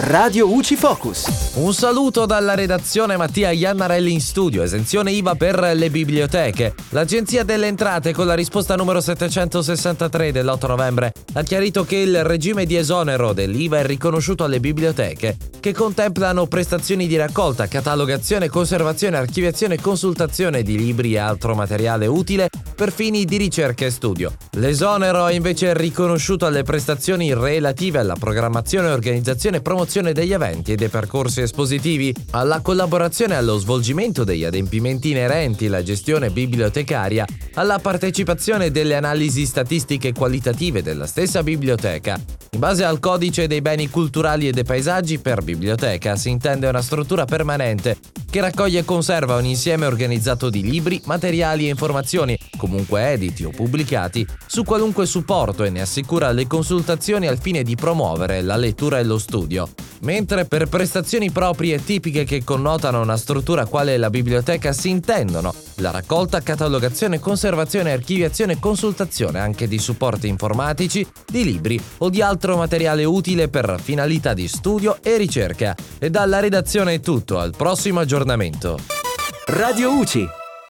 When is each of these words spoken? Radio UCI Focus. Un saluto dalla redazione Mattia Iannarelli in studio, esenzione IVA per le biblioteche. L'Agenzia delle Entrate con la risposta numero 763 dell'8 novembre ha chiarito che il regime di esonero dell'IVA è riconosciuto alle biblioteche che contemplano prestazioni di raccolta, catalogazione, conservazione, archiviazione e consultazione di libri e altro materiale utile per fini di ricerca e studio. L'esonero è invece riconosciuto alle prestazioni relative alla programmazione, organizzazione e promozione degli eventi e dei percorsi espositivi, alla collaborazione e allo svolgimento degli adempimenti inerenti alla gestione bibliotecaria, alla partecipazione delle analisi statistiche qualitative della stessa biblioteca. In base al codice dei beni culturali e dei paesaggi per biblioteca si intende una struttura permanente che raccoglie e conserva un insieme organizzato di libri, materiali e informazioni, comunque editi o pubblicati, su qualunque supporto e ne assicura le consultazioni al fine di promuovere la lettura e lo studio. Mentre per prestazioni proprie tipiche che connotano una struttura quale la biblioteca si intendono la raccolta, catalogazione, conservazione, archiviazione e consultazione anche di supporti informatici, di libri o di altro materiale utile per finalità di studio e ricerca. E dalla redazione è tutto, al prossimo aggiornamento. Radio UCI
Radio 0.00 0.48
UCI 0.48 0.76
Focus. 0.76 1.54
Un 1.54 1.74
saluto 1.74 2.24
dalla 2.24 2.54
redazione 2.54 3.16
Mattia 3.16 3.50
Iannarelli 3.50 4.12
in 4.12 4.20
studio, 4.20 4.62
esenzione 4.62 5.10
IVA 5.10 5.34
per 5.34 5.72
le 5.74 5.90
biblioteche. 5.90 6.72
L'Agenzia 6.90 7.42
delle 7.42 7.66
Entrate 7.66 8.12
con 8.12 8.24
la 8.24 8.34
risposta 8.34 8.76
numero 8.76 9.00
763 9.00 10.30
dell'8 10.30 10.68
novembre 10.68 11.12
ha 11.32 11.42
chiarito 11.42 11.84
che 11.84 11.96
il 11.96 12.22
regime 12.22 12.64
di 12.64 12.76
esonero 12.76 13.32
dell'IVA 13.32 13.80
è 13.80 13.84
riconosciuto 13.84 14.44
alle 14.44 14.60
biblioteche 14.60 15.36
che 15.58 15.72
contemplano 15.72 16.46
prestazioni 16.46 17.08
di 17.08 17.16
raccolta, 17.16 17.66
catalogazione, 17.66 18.48
conservazione, 18.48 19.16
archiviazione 19.16 19.74
e 19.74 19.80
consultazione 19.80 20.62
di 20.62 20.76
libri 20.76 21.14
e 21.14 21.18
altro 21.18 21.56
materiale 21.56 22.06
utile 22.06 22.48
per 22.78 22.92
fini 22.92 23.24
di 23.24 23.38
ricerca 23.38 23.84
e 23.86 23.90
studio. 23.90 24.32
L'esonero 24.52 25.26
è 25.26 25.34
invece 25.34 25.74
riconosciuto 25.74 26.46
alle 26.46 26.62
prestazioni 26.62 27.34
relative 27.34 27.98
alla 27.98 28.14
programmazione, 28.14 28.90
organizzazione 28.90 29.56
e 29.56 29.62
promozione 29.62 30.12
degli 30.12 30.32
eventi 30.32 30.70
e 30.70 30.76
dei 30.76 30.86
percorsi 30.86 31.40
espositivi, 31.40 32.14
alla 32.30 32.60
collaborazione 32.60 33.34
e 33.34 33.38
allo 33.38 33.58
svolgimento 33.58 34.22
degli 34.22 34.44
adempimenti 34.44 35.10
inerenti 35.10 35.66
alla 35.66 35.82
gestione 35.82 36.30
bibliotecaria, 36.30 37.26
alla 37.54 37.80
partecipazione 37.80 38.70
delle 38.70 38.94
analisi 38.94 39.44
statistiche 39.44 40.12
qualitative 40.12 40.80
della 40.80 41.06
stessa 41.06 41.42
biblioteca. 41.42 42.16
In 42.50 42.60
base 42.60 42.84
al 42.84 43.00
codice 43.00 43.48
dei 43.48 43.60
beni 43.60 43.90
culturali 43.90 44.46
e 44.46 44.52
dei 44.52 44.62
paesaggi 44.62 45.18
per 45.18 45.42
biblioteca 45.42 46.14
si 46.14 46.30
intende 46.30 46.68
una 46.68 46.80
struttura 46.80 47.24
permanente 47.24 47.96
che 48.30 48.40
raccoglie 48.40 48.80
e 48.80 48.84
conserva 48.84 49.36
un 49.36 49.46
insieme 49.46 49.86
organizzato 49.86 50.48
di 50.48 50.62
libri, 50.62 51.00
materiali 51.06 51.66
e 51.66 51.70
informazioni, 51.70 52.38
comunque 52.58 53.10
editi 53.10 53.44
o 53.44 53.50
pubblicati, 53.50 54.26
su 54.46 54.64
qualunque 54.64 55.06
supporto 55.06 55.64
e 55.64 55.70
ne 55.70 55.80
assicura 55.80 56.30
le 56.32 56.46
consultazioni 56.46 57.26
al 57.26 57.38
fine 57.40 57.62
di 57.62 57.74
promuovere 57.74 58.42
la 58.42 58.56
lettura 58.56 58.98
e 58.98 59.04
lo 59.04 59.16
studio. 59.16 59.66
Mentre 60.00 60.44
per 60.44 60.68
prestazioni 60.68 61.30
proprie 61.30 61.82
tipiche 61.82 62.24
che 62.24 62.44
connotano 62.44 63.00
una 63.00 63.16
struttura 63.16 63.64
quale 63.64 63.96
la 63.96 64.10
biblioteca 64.10 64.72
si 64.72 64.90
intendono 64.90 65.54
la 65.76 65.90
raccolta, 65.90 66.40
catalogazione, 66.40 67.18
conservazione, 67.18 67.92
archiviazione 67.92 68.52
e 68.52 68.58
consultazione 68.60 69.38
anche 69.40 69.66
di 69.66 69.78
supporti 69.78 70.28
informatici, 70.28 71.06
di 71.26 71.44
libri 71.44 71.80
o 71.98 72.10
di 72.10 72.20
altro 72.20 72.56
materiale 72.56 73.04
utile 73.04 73.48
per 73.48 73.78
finalità 73.82 74.34
di 74.34 74.46
studio 74.48 74.98
e 75.02 75.16
ricerca. 75.16 75.74
E 75.98 76.10
dalla 76.10 76.40
redazione 76.40 76.94
è 76.94 77.00
tutto, 77.00 77.38
al 77.38 77.54
prossimo 77.56 78.00
aggiornamento. 78.00 78.78
Radio 79.46 79.92
UCI 79.92 80.28